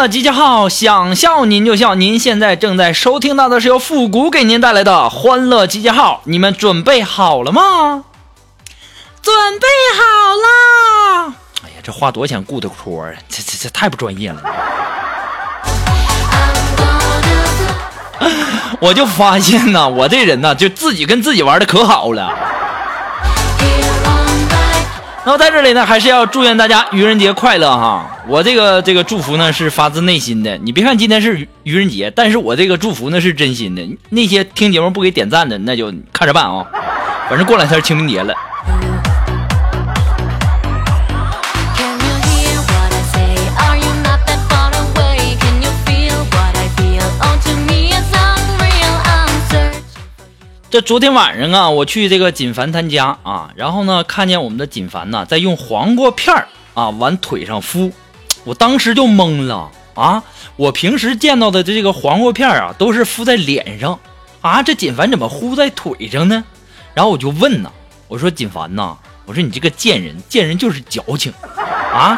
[0.00, 1.94] 欢乐集结号，想笑您就笑。
[1.94, 8.04] 您现在正在收听到的是由复古给您带来的欢乐集结号，你们准备好了吗？
[9.20, 9.66] 准备
[9.98, 10.02] 好
[10.36, 11.34] 了。
[11.64, 14.40] 哎呀，这话多钱雇的托啊，这这这太不专业了。
[18.80, 22.34] 我就发现呐，我这人呐，就自己跟自己玩的可好了。
[25.22, 28.10] 然后在这里呢，还是要祝愿大家愚人节快乐哈！
[28.26, 30.56] 我这个这个祝福呢是发自内心的。
[30.58, 33.86] 你别看今天是愚人节，但是我这个祝福呢是真心的。
[34.08, 36.66] 那些听节目不给点赞的，那就看着办啊！
[37.28, 38.34] 反正过两天清明节了。
[50.70, 57.90] 这昨天晚上啊，我去这个锦凡他家啊，然后呢，看见我们的锦凡呢在用黄瓜片儿啊往腿上敷，
[58.44, 60.22] 我当时就懵了啊！
[60.54, 63.98] 我平时见到的这个黄瓜片儿啊，都是敷在脸上
[64.42, 66.44] 啊，这锦凡怎么敷在腿上呢？
[66.94, 67.72] 然后我就问呐，
[68.06, 68.96] 我说锦凡呐，
[69.26, 71.32] 我说你这个贱人，贱人就是矫情
[71.92, 72.16] 啊！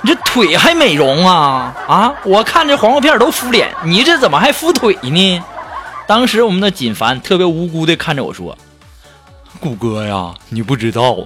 [0.00, 2.14] 你这腿还美容啊啊！
[2.22, 5.42] 我看这黄瓜片都敷脸，你这怎么还敷腿呢？
[6.06, 8.56] 当时我们的锦凡特别无辜的看着我说
[9.58, 11.24] ：“谷哥呀，你不知道啊，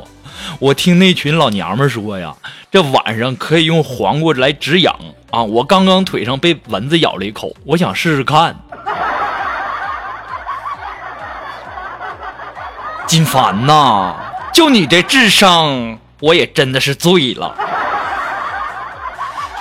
[0.61, 2.33] 我听那群老娘们说呀，
[2.71, 4.95] 这晚上可以用黄瓜来止痒
[5.31, 5.43] 啊。
[5.43, 8.57] 我刚刚腿上被蚊子咬了一口，我想试试看。”
[13.09, 14.15] 锦凡呐，
[14.53, 17.53] 就你这智商，我也真的是醉了。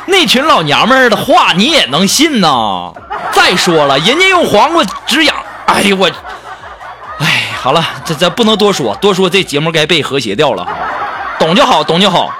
[0.05, 2.93] 那群老娘们的话你也能信呐？
[3.47, 5.33] 再说了，人家用黄瓜止痒，
[5.67, 6.11] 哎呦我，
[7.19, 10.67] 哎，好了，这这不能多说，多说这节目该被和谐掉了，
[11.39, 12.33] 懂就好，懂就好。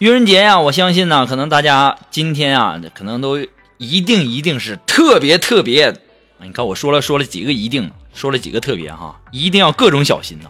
[0.00, 3.38] 愚人节呀，我相信呢，可能大家今天啊，可能都
[3.76, 5.94] 一定一定是特别特别。
[6.40, 10.48] 你看我说了说了几个一定，说了几个特别哈，一定要各种小心呐。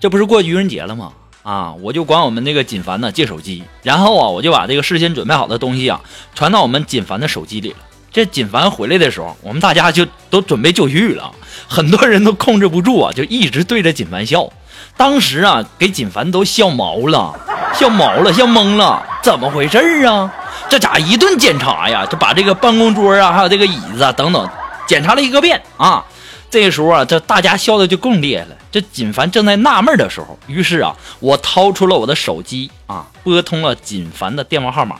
[0.00, 1.12] 这不是过愚人节了吗？
[1.42, 6.00] 啊，我就管我们那个锦凡呢借手机，然后啊，我就把这个事先准备好的东西啊
[6.34, 7.76] 传到我们锦凡的手机里了。
[8.10, 11.30] 这锦凡回来的时候，我们大家就都准备就绪了，
[11.68, 14.50] 很多人都控制不住啊，就一直对着锦凡笑。
[14.98, 17.32] 当时啊，给锦凡都笑毛了。
[17.72, 20.30] 笑毛了，笑懵了，怎么回事啊？
[20.68, 24.48] 这咋一顿检查呀，就把这个办公桌啊，还有这个椅子啊等等，
[24.86, 26.04] 检查了一个遍啊。
[26.50, 28.56] 这时候啊，这大家笑的就更厉害了。
[28.72, 34.96] 这锦凡正在纳闷的时候，于是啊，我掏出了我的手机啊，拨通了锦凡的电话号码。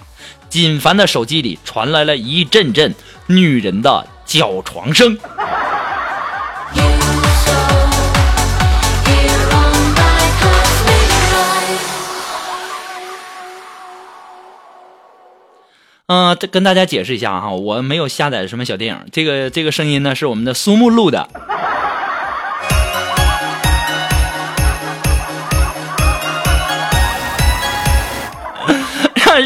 [0.49, 2.95] 锦凡的手机里传来了一阵阵
[3.27, 5.19] 女人的叫床声。
[16.11, 21.29] 嗯，这跟大家解释一下哈，我没有下载什么小电影，这个这个声音呢是我们的苏木录的。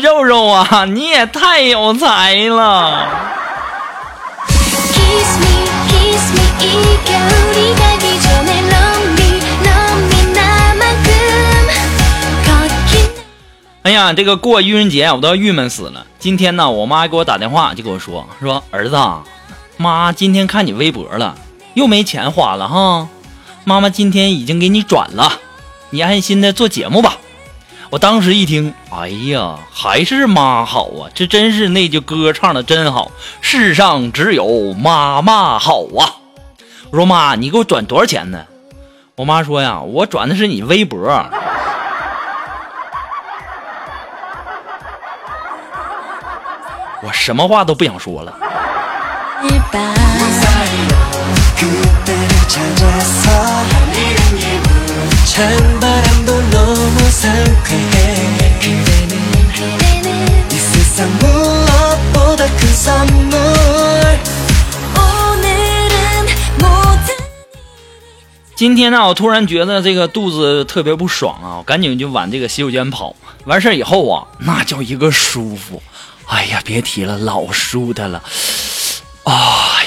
[0.01, 3.09] 肉肉啊，你也太有才了。
[13.83, 16.07] 哎呀，这个过愚人节我都要郁闷死了。
[16.21, 18.97] 今天呢，我妈给我打电话，就跟我说说儿子，
[19.77, 21.37] 妈今天看你微博了，
[21.75, 23.09] 又没钱花了哈。
[23.65, 25.33] 妈妈今天已经给你转了，
[25.91, 27.17] 你安心的做节目吧。
[27.91, 31.11] 我当时一听，哎呀，还是妈好啊！
[31.13, 36.23] 这真是那句歌唱的真好，世上只有妈妈好啊！
[36.91, 38.45] 我说妈，你给我转多少钱呢？
[39.17, 40.99] 我妈说呀，我转的是你微博。
[47.05, 48.33] 我什么话都不想说了。
[68.55, 73.17] 今天呢，我突然觉得这个肚子特别不爽啊，我赶紧就往这个洗手间跑。
[73.45, 75.83] 完事儿以后啊，那叫一个舒服。
[76.33, 78.23] 哎呀，别提了，老舒坦了。
[79.25, 79.35] 啊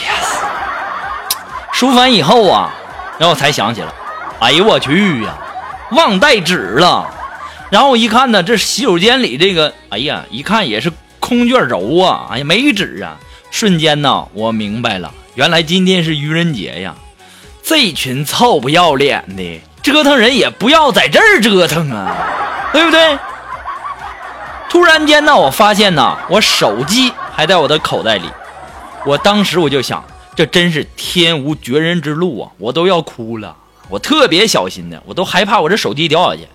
[0.05, 0.13] 呀，
[1.73, 2.71] 舒完以后啊，
[3.17, 3.87] 然后我才想起来，
[4.39, 5.35] 哎呦我去呀，
[5.91, 7.11] 忘带纸了。
[7.71, 13.17] 然后我一看呢，这洗手间里这个，哎呀，一看也是空卷轴啊，哎呀没纸啊。
[13.49, 16.93] 瞬间呢，我明白了，原来今天是愚人节呀。
[17.63, 22.15] 这群臭不要脸的，折腾人也不要在这儿折腾啊，
[22.71, 23.17] 对不对？
[24.75, 28.29] 突然间呢，我发现呢，我手机还在我的口袋里。
[29.05, 30.03] 我当时我就想，
[30.35, 32.51] 这真是天无绝人之路啊！
[32.57, 33.55] 我都要哭了，
[33.87, 36.45] 我特别小心的，我都害怕我这手机掉下去，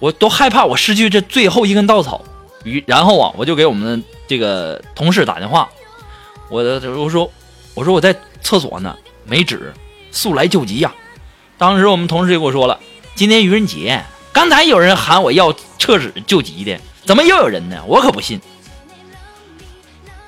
[0.00, 2.20] 我都害怕我失去这最后一根稻草。
[2.64, 5.68] 于然后啊，我就给我们这个同事打电话，
[6.50, 7.30] 我我说
[7.74, 8.12] 我说我在
[8.42, 8.96] 厕所呢，
[9.26, 9.72] 没纸，
[10.10, 10.92] 速来救急呀！
[11.56, 12.80] 当时我们同事就跟我说了，
[13.14, 16.80] 今天愚人节，刚才有人喊我要厕纸救急的。
[17.06, 17.76] 怎么又有人呢？
[17.86, 18.40] 我可不信！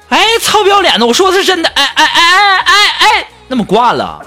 [0.08, 1.06] 哎，臭不要脸的！
[1.06, 1.68] 我说的是真的！
[1.70, 4.24] 哎哎哎哎哎哎，那么挂了，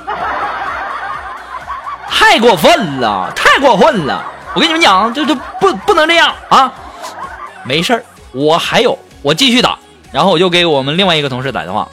[2.10, 4.24] 太过分了，太过分了！
[4.54, 6.74] 我跟你们讲，这这不不能这样啊！
[7.64, 8.04] 没事儿，
[8.34, 9.78] 我还有，我继续打。
[10.12, 11.88] 然后我就给我们另外一个同事打电话，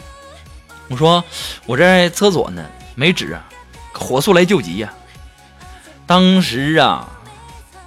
[0.88, 1.22] 我说
[1.66, 2.64] 我在厕所呢，
[2.94, 3.38] 没纸，
[3.92, 4.92] 火速来救急呀！
[6.06, 7.06] 当时啊，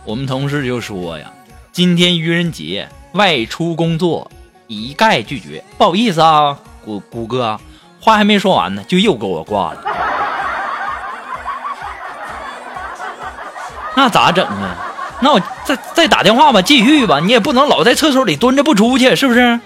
[0.06, 1.31] 我们同事就说呀。
[1.80, 4.30] 今天愚人节，外出工作
[4.68, 5.64] 一概拒绝。
[5.78, 7.58] 不好意思啊，谷谷哥，
[8.02, 9.81] 话还没说完呢，就又给我挂了。
[13.96, 14.76] 那咋整啊？
[15.22, 17.22] 那我再再打电话吧，继续吧。
[17.22, 19.58] 你也不能老在厕所里蹲着不出去，是不是？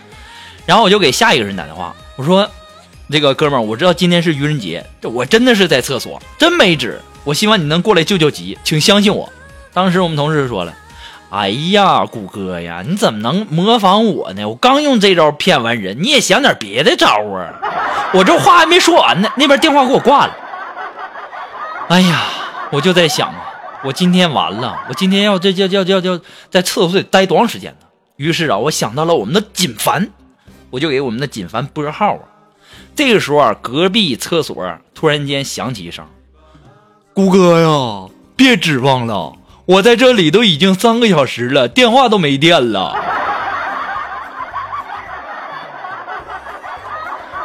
[0.68, 2.48] 然后我就给下一个人打电话，我说
[3.10, 7.01] ：“这个哥们儿，我知道今天是愚人节，这我真的是在厕所，真没纸。
[7.24, 9.27] 我希望你能过来救救急，请相信我。”
[9.74, 10.71] 当时我们同事就说了。
[11.33, 14.47] 哎呀，谷歌呀，你怎么能模仿我呢？
[14.47, 17.59] 我刚用这招骗完人，你也想点别的招啊？
[18.13, 20.38] 我这话还没说完呢，那边电话给我挂了。
[21.89, 22.21] 哎呀，
[22.71, 23.51] 我就在想啊，
[23.83, 27.88] 我今天完了，我今天要这叫叫叫叫在厕所里待多长时间呢？
[28.18, 30.12] 于是啊，我想到了我们的锦凡，
[30.69, 32.21] 我就给我们的锦凡拨号啊。
[32.95, 34.56] 这个时候啊，隔壁厕所
[34.94, 36.06] 突然间响起一声
[37.15, 39.33] ：“谷歌呀，别指望了。”
[39.65, 42.95] 我在这里都已经三个小时了，电话都没电了。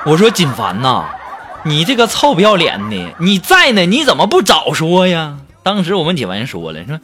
[0.05, 1.05] 我说锦凡呐，
[1.63, 5.37] 你这个臭不要脸的，你在呢，你怎么不早说呀？
[5.63, 6.99] 当时我们锦凡说了，说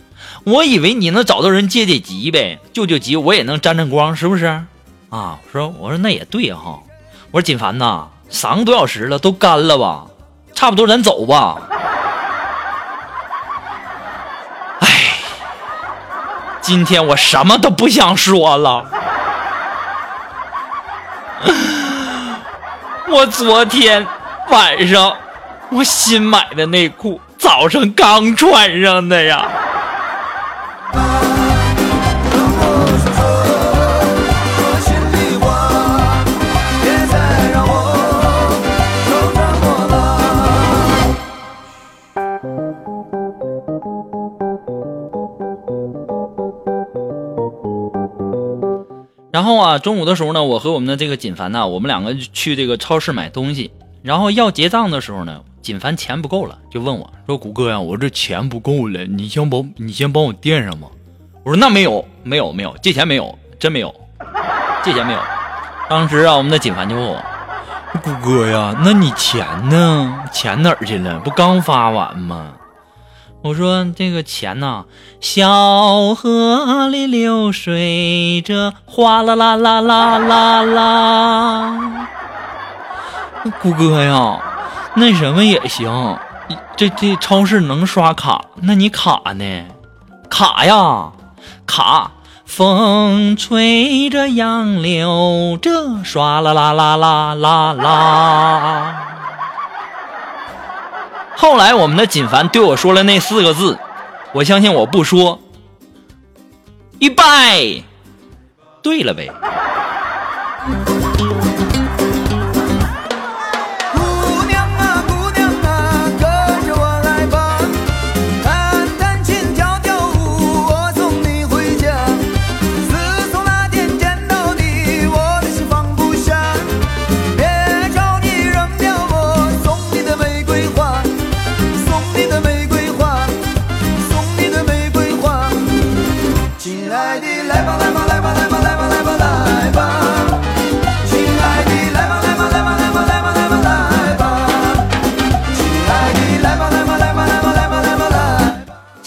[0.44, 4.64] 我以为你能找到人借借急呗，救救急，我也能沾沾光，是不是？
[5.11, 6.80] 啊，说我说那也对哈。
[7.30, 10.06] 我说锦凡呐，三个多小时了，都干了吧？
[10.54, 11.68] 差不多咱走吧。
[16.64, 18.83] 今天我什么都不想说了。
[23.06, 24.06] 我昨天
[24.49, 25.14] 晚上
[25.68, 29.47] 我新买的内裤，早上刚穿上的呀。
[49.54, 53.70] 后啊，中午的时候呢，我和我们的这个锦凡呢，我们两个去这个超市买东西。
[54.02, 60.88] 然后要结账的时候呢，锦凡钱不够了，就问我说：“谷哥呀，我这钱不够了，你先帮，你先帮我垫上吧。”
[61.44, 63.94] 我说：“那没有，没有，没有，借钱没有，真没有，
[64.82, 65.18] 借钱没有。”
[65.88, 67.23] 当时啊，我们的锦凡就问我
[68.02, 70.25] ：“谷哥呀，那你钱呢？
[70.32, 71.20] 钱哪儿去了？
[71.20, 72.52] 不刚发完吗？”
[73.44, 74.84] 我说这个钱呐，
[75.20, 82.08] 小河里流水着，哗啦啦啦啦啦啦。
[83.60, 84.40] 谷歌呀，
[84.94, 86.18] 那什么也行，
[86.74, 89.66] 这这超市能刷卡，那你卡呢？
[90.30, 91.12] 卡呀，
[91.66, 92.12] 卡。
[92.46, 95.70] 风吹着杨柳着，
[96.02, 98.94] 唰啦啦啦啦啦啦。
[101.37, 103.79] 后来我们的锦凡对我说了那四个字，
[104.33, 105.41] 我相信我不说，
[106.99, 107.83] 一拜，
[108.83, 109.31] 对了呗。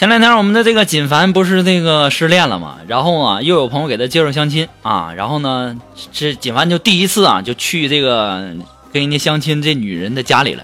[0.08, 5.78] 前两天我们的这个锦凡不是那个失恋了嘛，然后啊又有朋友给他介绍相亲啊，然后呢
[6.14, 8.56] 这锦凡就第一次啊就去这个
[8.94, 10.64] 跟人家相亲这女人的家里了。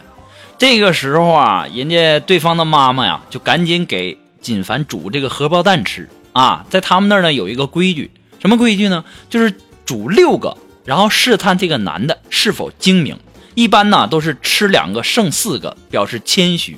[0.57, 9.03] 这个时候啊，人家对方的妈妈呀就赶紧给锦凡煮这个荷包蛋吃啊，在他们那儿呢有一个规矩，什么规矩呢？
[9.29, 9.53] 就是
[9.85, 13.17] 煮六个，然后试探这个男的是否精明。
[13.55, 16.77] 一般呢都是吃两个剩四个，表示谦虚。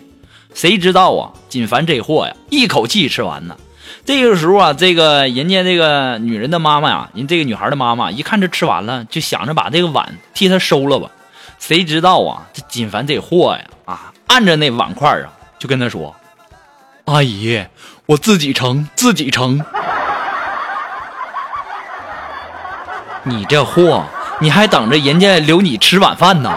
[0.55, 1.29] 谁知道啊？
[1.49, 3.57] 锦凡这货呀，一口气吃完呢。
[4.05, 11.09] 这个时候啊，这个人家这个女人的妈妈呀，人这个女孩的妈妈一看这吃完了，就想着把这个碗替她收了吧。
[11.59, 12.47] 谁知道啊？
[12.53, 15.27] 这锦凡这货呀，啊，按着那碗筷啊，
[15.59, 16.15] 就跟她说
[17.05, 17.61] ：“阿姨，
[18.05, 19.61] 我自己盛，自己盛。”
[23.23, 24.05] 你这货，
[24.39, 26.49] 你还等着人家留你吃晚饭呢？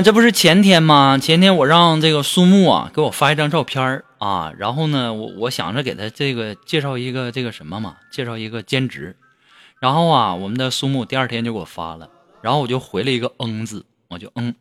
[0.00, 1.18] 这不是前天吗？
[1.18, 9.16] 前天我让这个苏木啊给我发一张照片啊，然后呢，我我想着给他这个介绍一个这个什么嘛，介绍一个兼职，
[9.80, 12.08] 然后啊，我们的苏木第二天就给我发了，
[12.40, 14.54] 然后我就回了一个嗯字，我就嗯，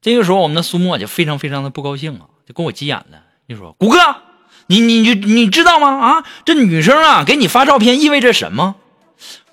[0.00, 3.98] 这个时候我们的苏木就非常非常的不高兴啊，就跟我急眼了，就说：“谷哥，
[4.68, 5.98] 你你你你知道吗？
[5.98, 8.76] 啊，这女生啊给你发照片意味着什么？”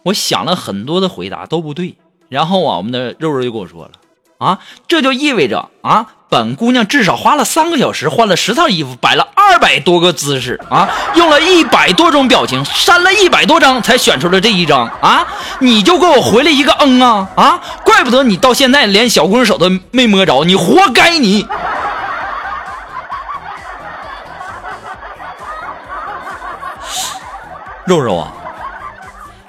[0.05, 1.97] 我想了很多的回答都不对，
[2.29, 3.91] 然后啊，我们的肉肉就跟我说了。
[4.41, 4.57] 啊，
[4.87, 15.27] 这就意味着啊，本姑娘至少花了三个小时，换了十套衣服，摆了二百多个姿势啊，用了一百多种表情，删了一百多张，才选出了这一张啊！
[15.59, 17.61] 你就给我回了一个嗯啊啊！
[17.85, 21.45] 怪不得你到现在连小姑娘手都没摸着，你活该你！
[27.85, 28.33] 肉肉啊，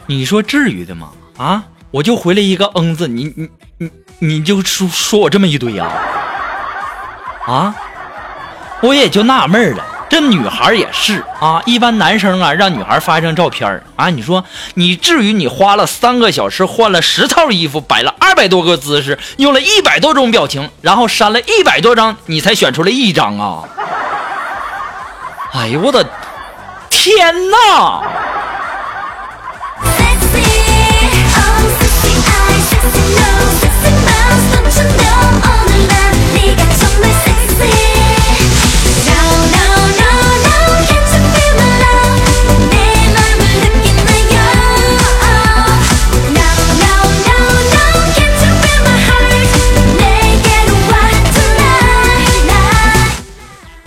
[0.06, 1.08] 你说至于的吗？
[1.38, 3.48] 啊，我就回了一个嗯字，你你
[4.18, 4.42] 你。
[4.42, 5.86] 就说说我这么一堆呀？
[7.46, 7.74] 啊，
[8.80, 23.64] 我也就纳闷了，这女孩也是啊，一般男生啊让女孩发一张照片啊，你说你至于你花了三个小时换了十套衣服，摆了二百多个姿势，用了一百多种表情，然后删了一百多张，你才选出来一张啊？
[25.54, 26.06] 哎呦我的
[26.88, 28.02] 天哪！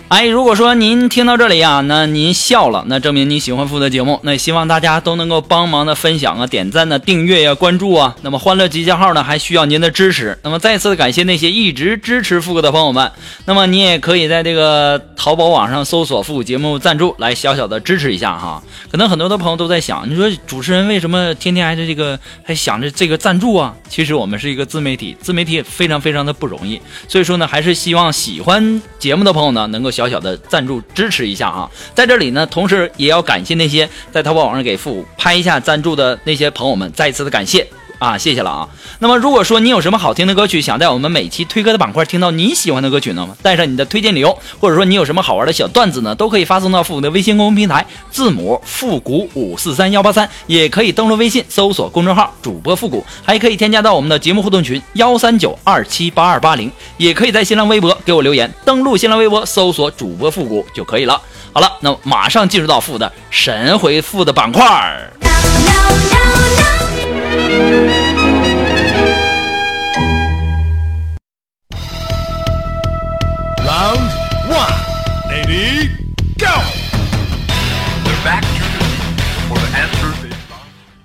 [0.07, 4.19] 哎，如果说您听到这里呀，那您笑了，那证明您喜欢富的节目。
[4.21, 8.15] 那希望大家都能够帮忙的分享啊、点赞呢、订阅呀、关注啊。
[8.21, 10.37] 那么欢乐集结号呢，还需要您的支持。
[10.43, 13.11] 那么再次感谢那些一直支持富哥的朋友们。
[13.45, 18.61] 那么你也可以在这个淘宝网上搜索“富节目赞助”来小小的支持一下哈。
[18.91, 23.73] 可能很多的朋友都在想，你说主持人为什么天天还是这个还想着这个赞助啊？
[23.89, 26.79] 其实我们是一个自媒体，自媒体也非常非常的不容易。
[27.07, 29.94] 所以说呢，还是希望喜欢节目的朋友呢，能够。
[29.95, 37.65] 小小的赞助支持一下啊，在这里呢，同时也要感谢那些在淘宝网上给父拍一下赞助的那些朋友们，再一次的感谢。
[37.99, 38.67] 啊，谢谢了啊。
[38.99, 43.27] 那么如果说你有什么好听的歌曲，想在我们每期推歌的板块听到你喜欢的歌曲呢？
[43.41, 61.21] 带上你的推荐理由，或者说你有什么好玩的小段子呢，都可以发送到复古的微信公众平台，字母复古五四三幺八三，也可以登录微信搜索公众号主播复古，还可以添加到我们的节目互动群幺三九二七八二八零，也可以在新浪微博给我留言，登录新浪微博搜索主播复古就可以了。
[61.53, 64.63] 好了，那么马上进入到复的神回复的板块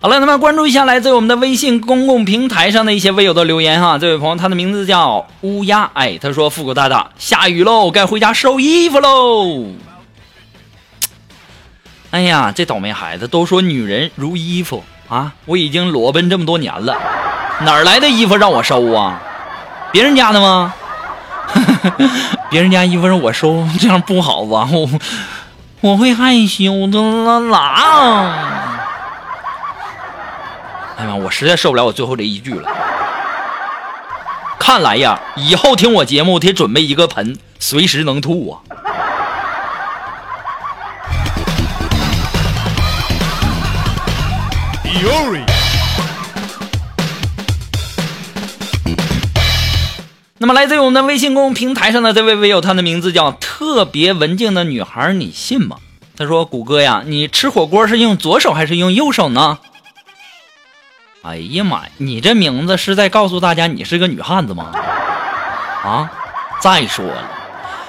[0.03, 3.99] 好了，那么关注一下来自我们的微信公共平台上的一些微友的留言哈。
[3.99, 9.67] 这位朋友，他的名字叫乌鸦，哎，他说：“复古大大，下雨喽，该回家收衣服喽。”
[12.13, 16.97] 哎呀，这倒霉孩子，都说女人如衣服啊，我已经裸奔这么多年了，
[17.67, 19.21] 哪儿来的衣服让我收啊？
[19.93, 20.73] 别人家的吗？
[22.49, 24.67] 别人家衣服让我收，这样不好吧？
[24.73, 24.89] 我
[25.83, 26.99] 我会害羞的
[27.51, 28.70] 啦。
[31.01, 32.69] 哎呀，我实在受不了我最后这一句了。
[34.59, 38.61] 看来呀，以后听我节目得准备一个盆，随时能吐啊。
[50.37, 55.79] 那么来自于我们的微信公众平台上的这位微友，他的名字叫特别文静的女孩，你信吗？
[56.19, 59.59] 他说：“谷歌呀，你吃火锅是用左手还是用右手呢？”
[61.23, 64.73] 哎呀妈呀，你这名字是在告诉大家你是个女汉子吗？
[65.85, 66.11] 啊！
[66.61, 67.31] 再说了，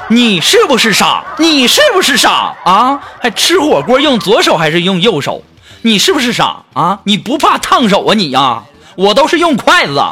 [0.10, 1.24] 你是不是傻？
[1.38, 3.00] 你是不是傻啊？
[3.22, 5.44] 还吃火锅用左手还是用右手？
[5.84, 7.00] 你是不是傻啊？
[7.06, 8.64] 你不怕烫手啊你呀、
[8.96, 10.04] 我都是用筷子。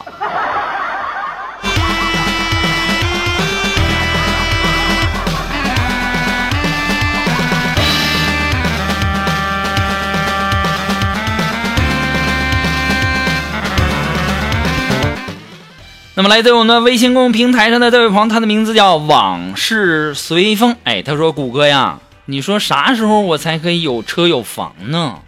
[16.20, 20.76] 那么来自我们的微信公众平台上的这位朋友，他的名字叫往事随风。
[20.84, 25.20] 哎，他说：“谷歌呀，你说啥时候我才可以有车有房呢？”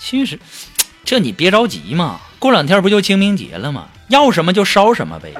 [0.00, 0.38] 其实，
[1.04, 3.88] 这你别着急嘛，过两天不就清明节了吗？
[4.08, 5.34] 要什么就烧什么呗。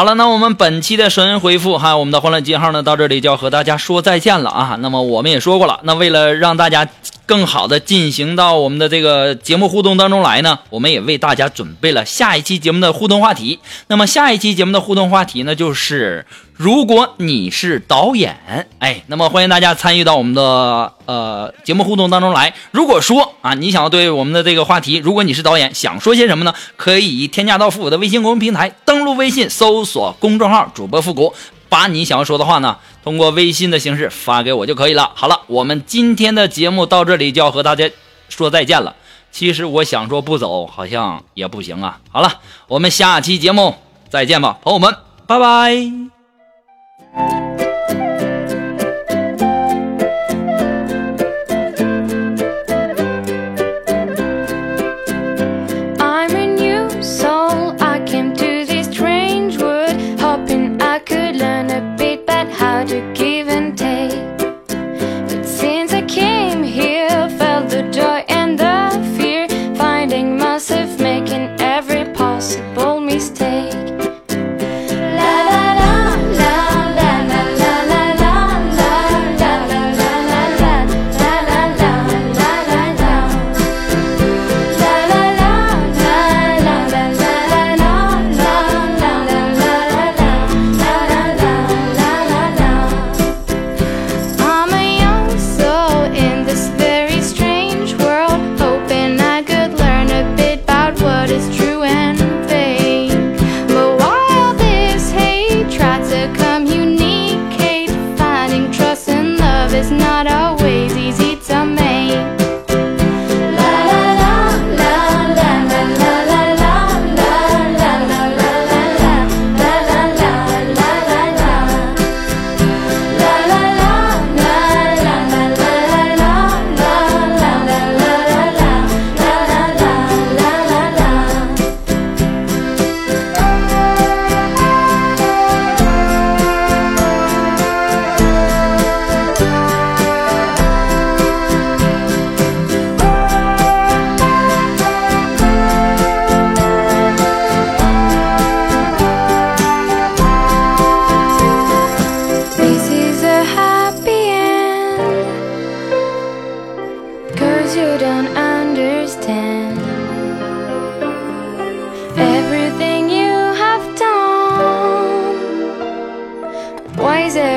[0.00, 4.74] 好了，那我们本期的神回复哈我们的欢乐记号呢，到这里就要和大家说再见了啊。
[4.80, 6.88] 那么我们也说过了，那为了让大家
[7.30, 13.60] 更好的进行到我们的这个节目互动当中来呢，我们也为大家准备了下一期节目的互动话题。
[13.86, 22.52] 那么下一期节目的互动话题呢，就是如果你是导演，哎，那么欢迎大家参与到我们的呃节目互动当中来。
[22.72, 26.52] 如果说啊，你想要对我们的这个话题，如果你是导演，想说些什么呢？
[26.76, 31.32] 可以添加到复古的微信公众平台，登录微信搜索公众号主播复古，
[31.70, 35.12] 把你想要说的话呢，通过微信的形式发给我就可以了。
[35.14, 37.90] 好了，我们今天的节目到这里就要和大家
[38.28, 38.94] 说再见了。
[39.32, 42.00] 其实我想说不走，好像也不行啊。
[42.10, 43.76] 好了，我们下期节目
[44.10, 44.94] 再见吧，朋友们，
[45.26, 46.19] 拜拜。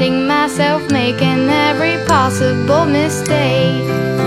[0.00, 4.19] finding myself making every possible mistake.